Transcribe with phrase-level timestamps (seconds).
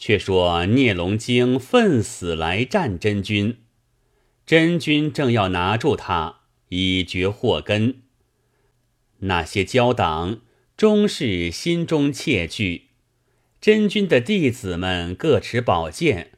[0.00, 3.58] 却说聂龙经奋死来战真君，
[4.46, 8.00] 真君正要拿住他，以绝祸根。
[9.18, 10.40] 那些交党
[10.74, 12.86] 终是心中怯惧，
[13.60, 16.30] 真君的弟子们各持宝剑，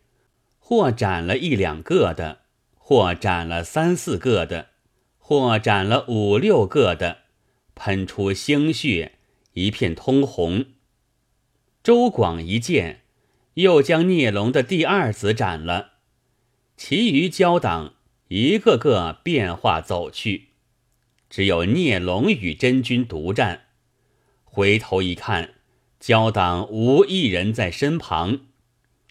[0.59, 2.41] 或斩了一两个的，
[2.75, 4.71] 或斩了三四个的，
[5.19, 7.19] 或斩了五六个的，
[7.77, 9.13] 喷出鲜血，
[9.53, 10.65] 一片通红。
[11.85, 13.02] 周广一见，
[13.55, 15.93] 又将聂龙的第二子斩了，
[16.77, 17.95] 其余交党
[18.29, 20.49] 一个个变化走去。
[21.29, 23.67] 只有聂龙与真君独战，
[24.45, 25.55] 回头一看，
[26.01, 28.41] 交党无一人在身旁，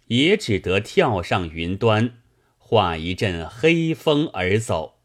[0.08, 2.22] 也只得跳上云端，
[2.58, 5.00] 化一阵黑风而走。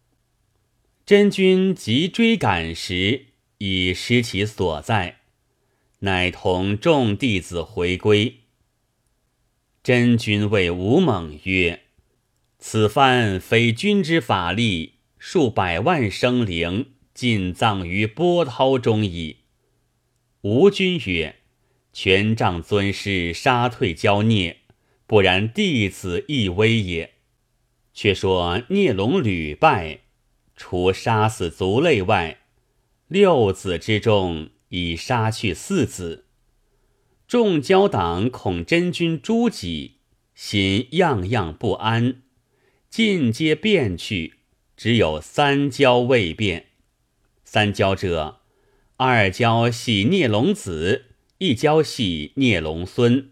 [1.04, 3.26] 真君急追赶时，
[3.58, 5.20] 已失其所在，
[6.00, 8.40] 乃同众弟子回归。
[9.86, 11.82] 真君谓吴猛曰
[12.58, 19.36] ：“此番非君之法力，数百万生灵。”尽葬于波涛中矣。
[20.40, 21.36] 吴君曰
[21.94, 24.56] ：“权杖尊师杀退骄孽，
[25.06, 27.12] 不然弟子亦危也。”
[27.94, 30.00] 却说聂龙屡败，
[30.56, 32.40] 除杀死族类外，
[33.06, 36.25] 六子之中已杀去四子。
[37.28, 39.96] 众交党恐真君诛己，
[40.32, 42.22] 心样样不安，
[42.88, 44.34] 尽皆变去，
[44.76, 46.66] 只有三交未变。
[47.42, 48.42] 三焦者，
[48.98, 51.06] 二焦系聂龙子，
[51.38, 53.30] 一焦系聂龙孙，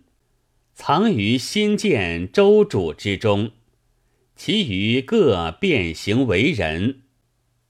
[0.75, 3.53] 藏于新建州主之中；
[4.35, 7.03] 其余各变形为人，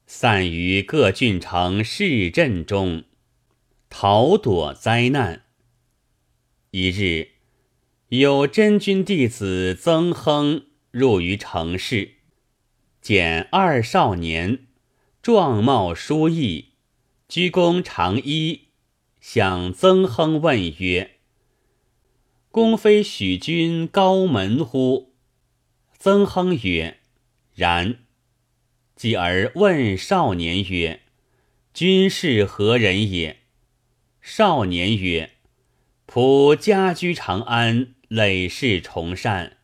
[0.07, 3.05] 散于各郡城市镇中，
[3.91, 5.44] 逃躲灾难。
[6.77, 7.29] 一日，
[8.09, 12.15] 有真君弟子曾亨入于城市，
[13.01, 14.67] 见二少年。
[15.23, 16.71] 状貌殊异，
[17.29, 18.63] 鞠躬长揖，
[19.21, 21.13] 向曾亨问曰
[22.51, 25.15] ：“公非许君高门乎？”
[25.97, 26.99] 曾亨曰
[27.55, 27.99] ：“然。”
[28.97, 31.03] 继而问少年曰
[31.73, 33.37] ：“君是何人也？”
[34.21, 35.31] 少年曰
[36.07, 39.57] ：“仆家居长安，累世崇善，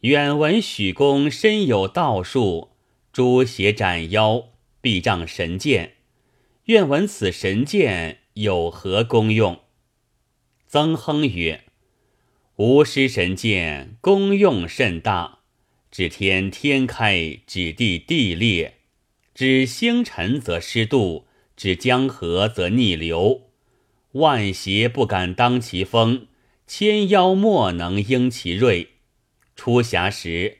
[0.00, 2.70] 远闻许公身有道术，
[3.12, 4.48] 诛邪斩妖。”
[4.80, 5.94] 臂仗神剑，
[6.66, 9.62] 愿闻此神剑有何功用？
[10.68, 11.64] 曾亨曰
[12.54, 15.40] ：“吾师神剑功用甚大，
[15.90, 18.74] 指天天开，指地地裂，
[19.34, 21.26] 指星辰则失度，
[21.56, 23.45] 指江河则逆流。
[24.16, 26.26] 万邪不敢当其锋，
[26.66, 28.88] 千妖莫能应其锐。
[29.54, 30.58] 出峡时，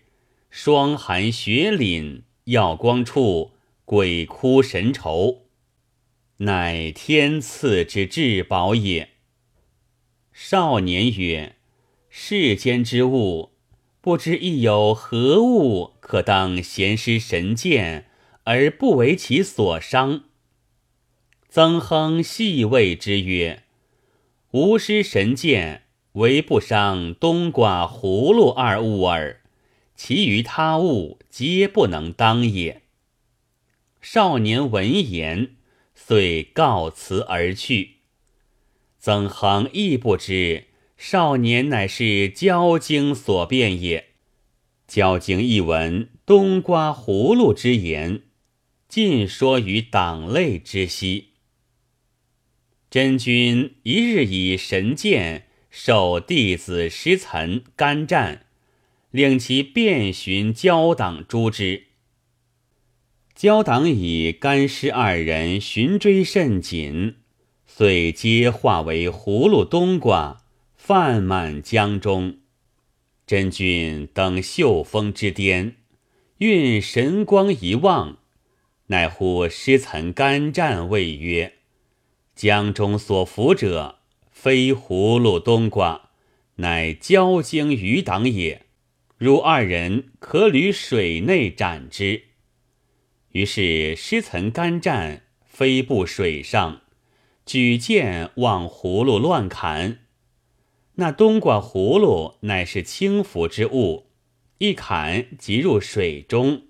[0.48, 3.52] 霜寒雪凛，耀光处。”
[3.86, 5.42] 鬼哭神愁，
[6.38, 9.10] 乃天赐之至宝也。
[10.32, 11.54] 少年曰
[12.10, 13.52] ：“世间之物，
[14.00, 18.10] 不知亦有何物可当贤师神剑，
[18.42, 20.24] 而不为其所伤？”
[21.56, 23.62] 曾亨细谓之曰
[24.52, 29.40] ：“吾师神剑，唯不伤冬瓜、葫芦二物耳，
[29.94, 32.82] 其余他物，皆不能当也。”
[34.02, 35.56] 少年闻言，
[35.94, 38.00] 遂告辞而去。
[38.98, 40.64] 曾亨亦不知
[40.98, 44.08] 少年乃是交经所变也。
[44.86, 48.24] 交经一闻冬瓜葫芦之言，
[48.86, 51.28] 尽说于党类之息。
[52.88, 58.46] 真君一日以神剑授弟子师岑、干战，
[59.10, 61.84] 令其遍寻交党诛之。
[63.34, 67.16] 交党以干尸二人寻追甚紧，
[67.66, 70.44] 遂皆化为葫芦冬瓜，
[70.74, 72.38] 泛满江中。
[73.26, 75.74] 真君登秀峰之巅，
[76.38, 78.18] 运神光一望，
[78.86, 81.54] 乃呼师岑干战谓曰
[82.36, 84.00] ：“江中所伏者，
[84.30, 86.10] 非葫芦冬瓜，
[86.56, 88.66] 乃交经余党也。
[89.16, 92.24] 汝二人可履水内斩之。”
[93.32, 96.82] 于是师岑干战飞步水上，
[97.46, 100.00] 举剑往葫芦乱砍。
[100.96, 104.08] 那冬瓜葫芦乃是轻浮之物，
[104.58, 106.64] 一砍即入水中，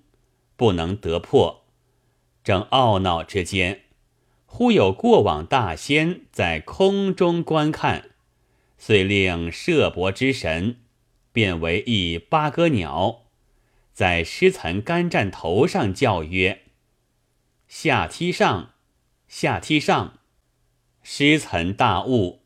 [0.55, 1.65] 不能得破。
[2.43, 3.81] 正懊恼之间，
[4.57, 8.09] 忽有过往大仙在空中观看，
[8.79, 10.77] 遂令射伯之神
[11.31, 13.25] 变为一八哥鸟，
[13.93, 16.63] 在师岑干战头上叫曰
[17.69, 18.71] ：“下梯上，
[19.27, 20.17] 下梯上！”
[21.03, 22.41] 师岑大悟，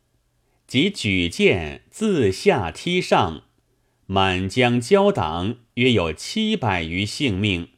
[0.67, 3.43] 即举剑自下梯上，
[4.05, 7.69] 满江交党约有七百余性命，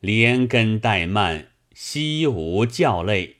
[0.00, 3.36] 连根带蔓，悉无叫类。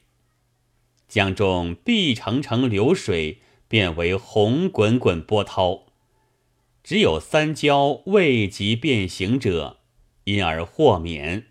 [1.11, 5.87] 江中碧澄澄流水，变为红滚滚波涛。
[6.81, 9.79] 只有三焦未及变形者，
[10.23, 11.47] 因而获免。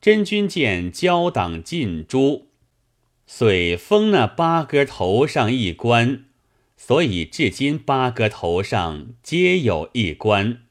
[0.00, 2.48] 真君见焦党尽诛，
[3.24, 6.24] 遂封那八哥头上一官，
[6.76, 10.62] 所以至今八哥头上皆有一官。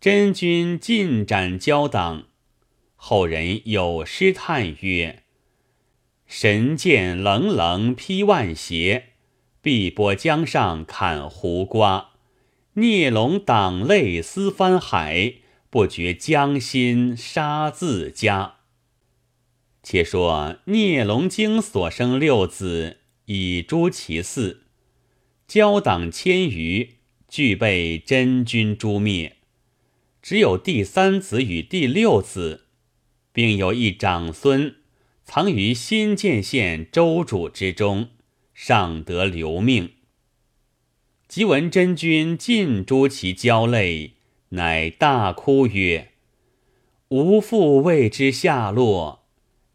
[0.00, 2.28] 真君尽斩焦党，
[2.96, 5.23] 后人有诗叹曰。
[6.26, 9.10] 神剑冷冷劈万邪，
[9.60, 12.10] 碧波江上砍胡瓜。
[12.74, 15.34] 孽龙挡泪思翻海，
[15.70, 18.56] 不觉将心杀自家。
[19.82, 24.64] 且说孽龙精所生六子，以诛其四，
[25.46, 26.94] 交党千余，
[27.28, 29.36] 俱被真君诛灭。
[30.20, 32.64] 只有第三子与第六子，
[33.32, 34.76] 并有一长孙。
[35.24, 38.08] 藏于新建县州主之中，
[38.52, 39.90] 尚得留命。
[41.26, 44.12] 即闻真君尽诛其交类，
[44.50, 46.10] 乃大哭曰
[47.08, 49.24] ：“吾父为之下落，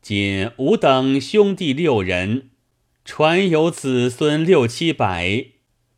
[0.02, 2.52] 今吾等兄弟六人，
[3.04, 5.48] 传有子孙六七百，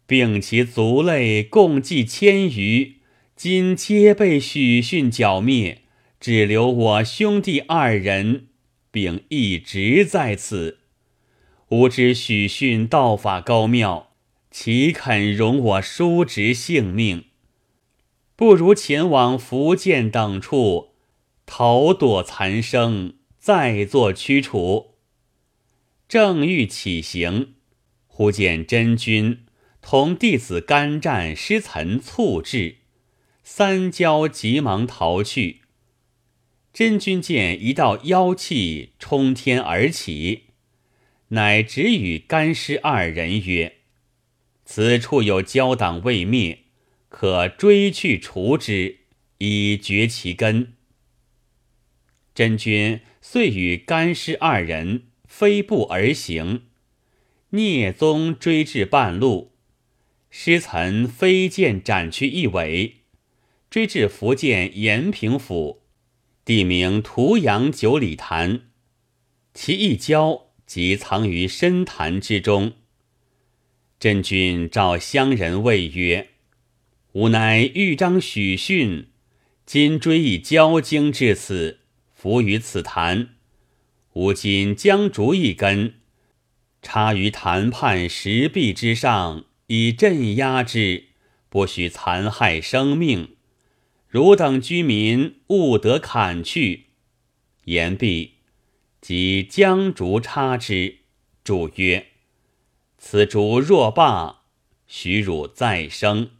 [0.07, 2.95] 并其族类共计千余，
[3.35, 5.81] 今皆被许逊剿灭，
[6.19, 8.47] 只留我兄弟二人。”
[8.91, 10.79] 并一直在此。
[11.69, 14.11] 吾知许逊道法高妙，
[14.51, 17.25] 岂肯容我叔侄性命？
[18.35, 20.95] 不如前往福建等处，
[21.45, 24.95] 逃躲残生，再作驱除。
[26.09, 27.53] 正欲起行，
[28.07, 29.45] 忽见真君
[29.81, 32.79] 同弟子干战师岑促至，
[33.43, 35.60] 三焦急忙逃去。
[36.73, 40.43] 真君见一道妖气冲天而起，
[41.29, 43.79] 乃直与干尸二人曰
[44.63, 46.59] ：“此处有交党未灭，
[47.09, 48.99] 可追去除之，
[49.39, 50.73] 以绝其根。”
[52.33, 56.67] 真君遂与干尸二人飞步而行，
[57.49, 59.51] 聂宗追至半路，
[60.29, 63.01] 师岑飞剑斩去一尾，
[63.69, 65.80] 追至福建延平府。
[66.43, 68.61] 地名图阳九里潭，
[69.53, 72.73] 其一交即藏于深潭之中。
[73.99, 76.29] 真君召乡人谓曰
[77.13, 79.09] ：“吾乃豫章许逊，
[79.67, 81.81] 今追忆交经至此，
[82.15, 83.35] 伏于此潭。
[84.13, 85.93] 吾今将竹一根，
[86.81, 91.05] 插于潭畔石壁之上，以镇压之，
[91.49, 93.35] 不许残害生命。”
[94.11, 96.87] 汝等居民勿得砍去。
[97.63, 98.33] 言毕，
[98.99, 100.97] 即将竹插之。
[101.45, 102.07] 主曰
[102.99, 104.41] ：“此竹若罢，
[104.85, 106.31] 许汝再生；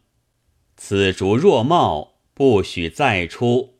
[0.76, 3.78] 此竹若茂，不许再出。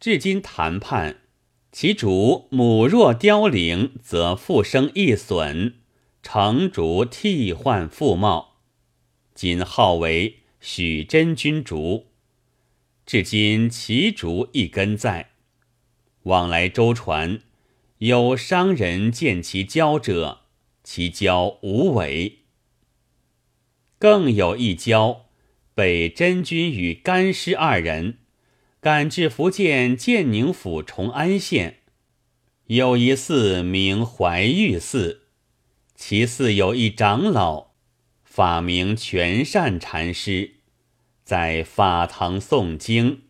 [0.00, 1.20] 至今谈判，
[1.70, 5.76] 其竹母若凋零，则复生一损，
[6.24, 8.56] 成竹替换复茂。
[9.32, 12.06] 今号为许真君竹。”
[13.10, 15.30] 至今其竹一根在，
[16.22, 17.40] 往来舟船，
[17.98, 20.42] 有商人见其交者，
[20.84, 22.42] 其交无尾。
[23.98, 25.26] 更有一交，
[25.74, 28.18] 被真君与干师二人
[28.78, 31.80] 赶至福建建宁府崇安县，
[32.66, 35.22] 有一寺名怀玉寺，
[35.96, 37.72] 其寺有一长老，
[38.22, 40.59] 法名全善禅师。
[41.30, 43.22] 在法堂诵经，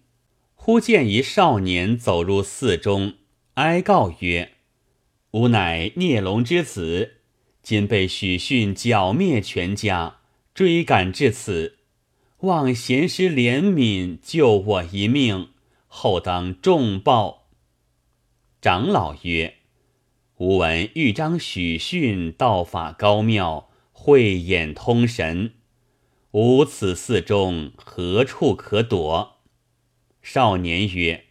[0.54, 3.16] 忽见一少年走入寺中，
[3.57, 4.52] 哀告曰
[5.33, 7.16] ：“吾乃孽龙之子，
[7.62, 10.21] 今被许逊剿灭全家，
[10.54, 11.76] 追赶至此，
[12.38, 15.50] 望贤师怜悯，救我一命，
[15.87, 17.50] 后当重报。”
[18.62, 19.57] 长老曰
[20.40, 25.52] ：“吾闻豫章许逊道法高妙，慧眼通神。”
[26.32, 29.38] 吾此寺中何处可躲？
[30.22, 31.25] 少年曰：“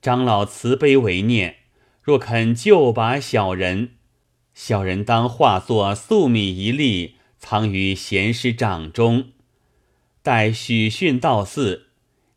[0.00, 1.56] 长老慈悲为念，
[2.00, 3.96] 若肯救拔小人，
[4.54, 9.32] 小人当化作粟米一粒，藏于贤师掌中。
[10.22, 11.88] 待许逊到寺，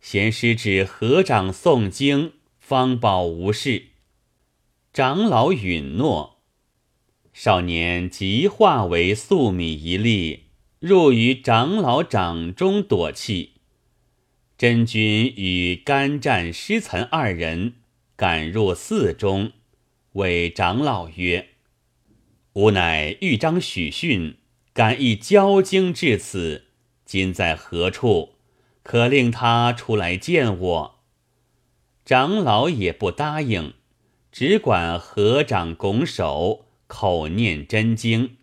[0.02, 3.90] 贤师指合掌诵经，方保无事。
[4.92, 6.40] 长老允诺，
[7.34, 10.46] 少年即化为粟米一粒，
[10.86, 13.54] 入于长老掌中躲气。
[14.58, 17.76] 真君与干战师岑二人
[18.18, 19.54] 赶入寺中，
[20.12, 21.52] 谓长老曰
[22.56, 24.36] ：“吾乃豫章许逊，
[24.74, 26.66] 敢以交经至此。”
[27.08, 28.34] 今在何处？
[28.84, 31.00] 可令他出来见我。
[32.04, 33.74] 长老也不答应，
[34.34, 38.36] 只管合掌拱手，口念真经。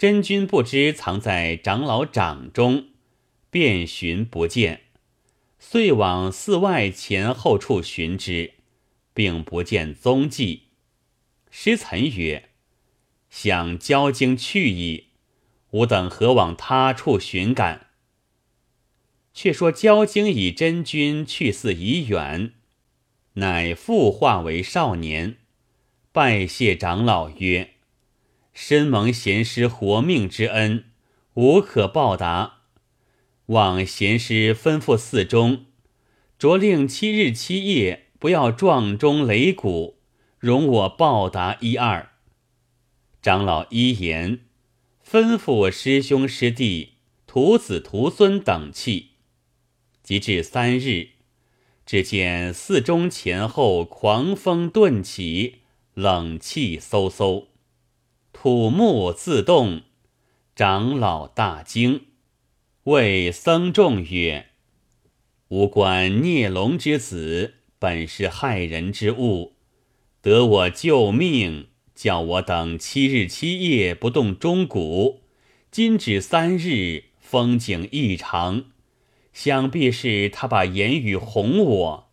[0.00, 2.86] 真君不知藏在长老掌中，
[3.50, 4.84] 遍寻不见，
[5.58, 8.54] 遂往寺外前后处寻之，
[9.12, 10.68] 并不见踪迹。
[11.50, 12.48] 师岑曰
[13.28, 15.08] ：“想交经去矣。”
[15.72, 17.88] 吾等何往他处寻赶？
[19.34, 22.54] 却说焦经以真君去寺已远，
[23.34, 25.36] 乃复化为少年，
[26.10, 27.74] 拜谢长老曰
[28.52, 30.84] ：“深蒙贤师活命之恩，
[31.34, 32.60] 无可报答。
[33.46, 35.66] 望贤师吩咐寺中，
[36.38, 39.98] 着令七日七夜不要撞钟擂鼓，
[40.38, 42.10] 容我报答一二。”
[43.22, 44.40] 长老一言。
[45.04, 49.08] 吩咐师兄师弟、徒子徒孙等气，
[50.04, 51.08] 及至三日，
[51.84, 55.62] 只见寺中前后狂风顿起，
[55.94, 57.46] 冷气飕飕，
[58.42, 59.82] 土木自动。
[60.56, 62.06] 长老大惊，
[62.84, 64.46] 谓僧众曰
[65.48, 69.56] ：“吾观孽龙之子，本是害人之物，
[70.22, 75.20] 得我救命。”叫我等七日七夜不动钟鼓，
[75.70, 78.64] 今止三日，风景异常，
[79.34, 82.10] 想必是他把言语哄我。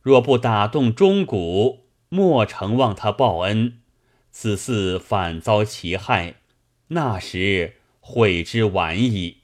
[0.00, 3.80] 若不打动钟鼓，莫成望他报恩，
[4.30, 6.36] 此次反遭其害，
[6.88, 9.38] 那时悔之晚矣。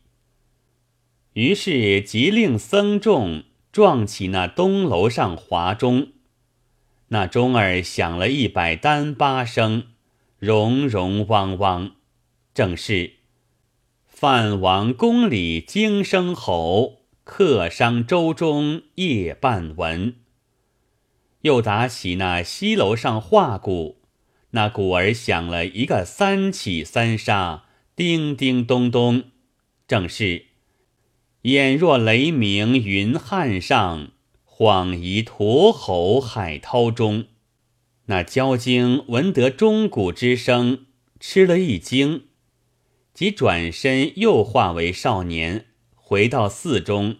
[1.32, 6.12] 于是即令僧众撞起那东楼上华钟。
[7.08, 9.88] 那钟儿响了一百单八声，
[10.38, 11.92] 融融汪汪，
[12.54, 13.14] 正是
[14.06, 20.16] 范王宫里惊声吼，客商舟中夜半闻。
[21.42, 24.00] 又打起那西楼上画鼓，
[24.54, 27.64] 那鼓儿响了一个三起三杀，
[27.96, 29.24] 叮叮咚咚，
[29.88, 30.46] 正是
[31.42, 34.12] 眼若雷鸣云汉上。
[34.46, 37.24] 恍疑驼吼海涛中，
[38.06, 40.86] 那焦精闻得钟鼓之声，
[41.18, 42.26] 吃了一惊，
[43.12, 47.16] 即转身又化为少年，回到寺中，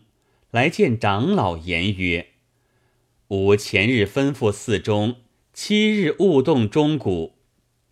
[0.53, 2.29] 来见长老，言曰
[3.27, 5.17] ：“吾前日吩咐寺中
[5.55, 7.37] 七日勿动钟鼓，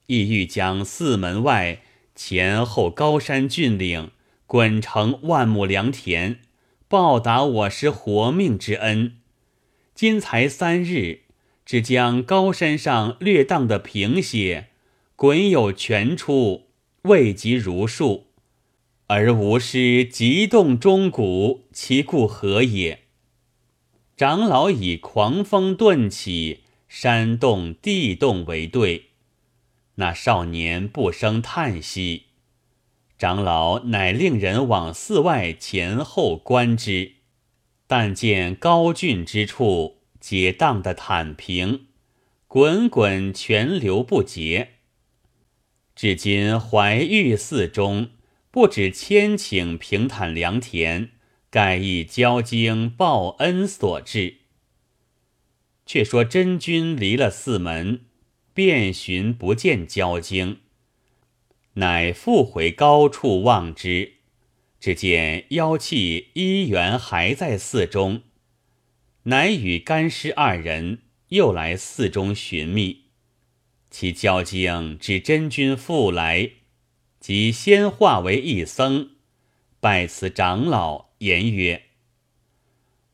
[0.08, 1.80] 意欲将寺门外
[2.12, 4.10] 前后高山峻岭，
[4.48, 6.40] 滚成万亩良田，
[6.88, 9.18] 报答我师活命之恩。”
[9.94, 11.20] 今才三日，
[11.64, 14.70] 只将高山上略荡的平些，
[15.14, 16.66] 滚有全出，
[17.02, 18.26] 未及如数。
[19.06, 23.02] 而吾师急动钟鼓，其故何也？
[24.16, 26.61] 长老以狂风顿起，
[26.94, 29.12] 山动地动为对。
[29.94, 32.24] 那少年不生叹息。
[33.16, 37.12] 长老乃令人往寺外前后观之。
[37.86, 41.86] 但见高峻之处，皆荡得坦平，
[42.46, 44.72] 滚滚泉流不竭。
[45.96, 48.10] 至今怀玉寺中，
[48.50, 51.08] 不止千顷平坦良田，
[51.48, 54.41] 盖亦交经报恩所致。
[55.84, 58.00] 却说真君离了寺门，
[58.54, 60.58] 遍寻不见交经，
[61.74, 64.14] 乃复回高处望之。
[64.80, 68.22] 只见妖气依原还在寺中，
[69.24, 73.02] 乃与干尸二人又来寺中寻觅。
[73.90, 76.50] 其交经知真君复来，
[77.20, 79.10] 即先化为一僧，
[79.78, 81.82] 拜辞长老，言曰：“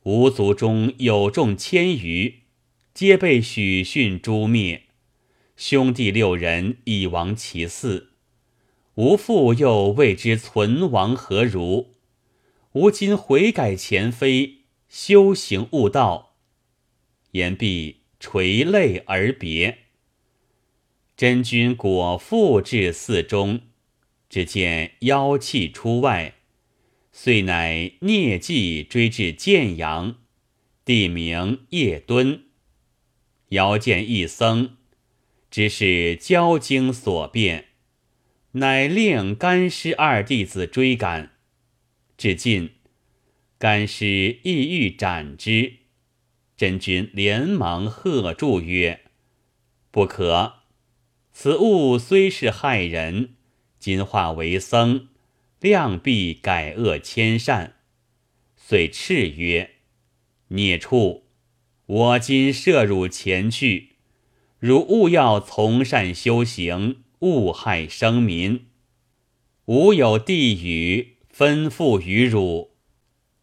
[0.05, 2.45] 吾族中有众千余，
[2.99, 4.83] 皆被许逊诛灭，
[5.57, 8.15] 兄弟六人已亡其四。”
[8.97, 11.95] 吾父又未知存亡何如，
[12.73, 16.35] 吾今悔改前非，修行悟道。
[17.31, 19.79] 言毕，垂泪而别。
[21.17, 23.61] 真君果复至寺中，
[24.29, 26.35] 只见妖气出外，
[27.13, 30.17] 遂乃聂迹追至建阳，
[30.85, 32.47] 地名叶墩。
[33.51, 34.77] 遥见一僧，
[35.51, 37.69] 知是交经所变，
[38.53, 41.33] 乃令干尸二弟子追赶。
[42.17, 42.71] 至近，
[43.59, 45.75] 干尸意欲斩之，
[46.57, 49.01] 真君连忙喝住曰
[49.91, 50.55] ：“不可！
[51.33, 53.37] 此物虽是害人。”
[53.79, 55.09] 今化为僧，
[55.61, 57.77] 量必改恶迁善。
[58.57, 59.77] 遂叱曰
[60.49, 61.28] ：“孽畜！
[61.89, 63.97] 我今摄汝前去，
[64.59, 68.67] 汝勿要从善修行，勿害生民。
[69.65, 72.73] 吾有地语吩咐于汝，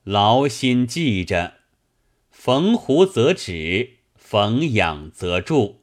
[0.04, 1.56] 劳心记着。
[2.30, 5.82] 逢狐则止，逢痒则住。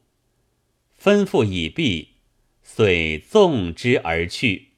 [1.01, 2.11] 吩咐已毕。”
[2.65, 4.69] 遂纵之而去。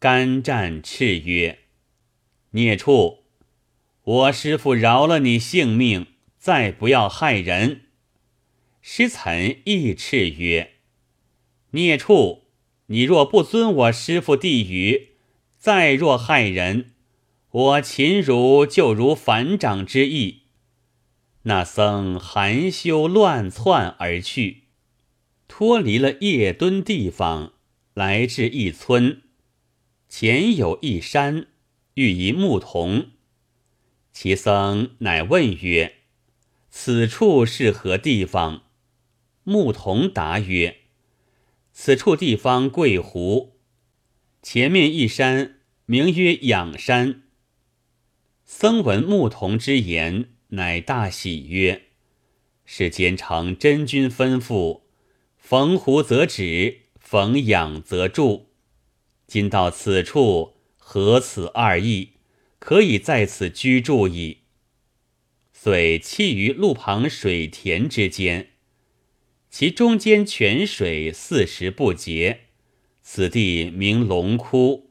[0.00, 1.60] 干战叱曰
[2.52, 3.22] ：“孽畜！
[4.02, 6.06] 我师父饶了你性命，
[6.42, 7.82] 再不要害人。”
[8.82, 10.72] 师岑亦叱曰
[11.70, 12.48] ：“孽畜！
[12.86, 15.10] 你若不遵我师父地语，
[15.56, 16.94] 再若害人，
[17.50, 20.42] 我擒汝就如反掌之意。”
[21.46, 24.64] 那僧含羞乱窜而去。
[25.46, 27.52] 脱离了夜蹲地方，
[27.94, 29.22] 来至一村，
[30.08, 31.46] 前有一山，
[31.94, 33.10] 遇一牧童。
[34.12, 35.98] 其僧乃问曰
[36.74, 38.62] ：“此处是何地方？”
[39.44, 40.78] 牧童答曰
[41.70, 43.58] ：“此处地方贵湖，
[44.42, 47.24] 前面一山名曰仰山。”
[48.46, 51.82] 僧闻牧童之言，乃大喜曰
[52.64, 54.80] ：“是奸成真君吩咐。”
[55.36, 58.46] 逢湖则止，逢仰则住。
[59.26, 62.12] 今到此处，合此二意，
[62.58, 64.41] 可以在此居住矣。
[65.64, 68.48] 遂弃于路旁水田之间，
[69.48, 72.46] 其中间泉水四时不竭，
[73.00, 74.90] 此地名龙窟。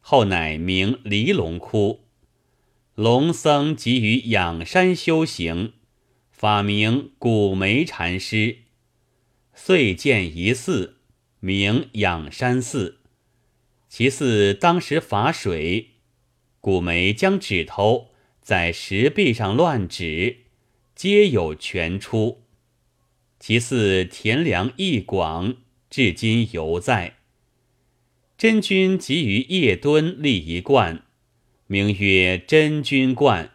[0.00, 2.04] 后乃名离龙窟。
[2.94, 5.72] 龙僧即于仰山修行，
[6.30, 8.58] 法名古梅禅师。
[9.56, 10.98] 遂建一寺，
[11.40, 13.00] 名仰山寺。
[13.88, 15.94] 其寺当时法水，
[16.60, 18.10] 古梅将指头
[18.44, 20.40] 在石壁上乱指，
[20.94, 22.42] 皆有泉出。
[23.40, 25.56] 其次田粮益广，
[25.88, 27.16] 至今犹在。
[28.36, 31.04] 真君即于夜墩立一观，
[31.66, 33.50] 名曰真君观，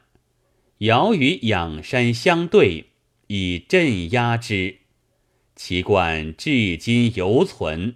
[0.80, 2.86] 遥与仰山相对，
[3.28, 4.78] 以镇压之。
[5.56, 7.94] 其观至今犹存。